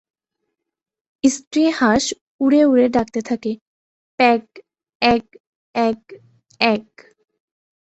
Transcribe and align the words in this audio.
স্ত্রী 1.23 1.63
হাঁস 1.71 2.05
উড়ে 2.39 2.61
উড়ে 2.65 2.85
ডাকতে 2.89 3.19
থাকে 3.21 3.51
"গ্যাগ্...অ্যাগ্...অ্যাগ্...অ্যাগ্"। 4.19 6.05